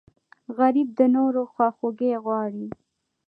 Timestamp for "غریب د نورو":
0.57-1.41